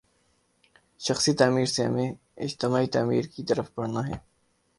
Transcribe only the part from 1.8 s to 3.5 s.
ہمیں اجتماعی تعمیر کی